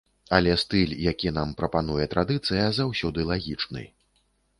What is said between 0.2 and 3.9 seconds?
Але стыль, які нам прапануе традыцыя, заўсёды лагічны.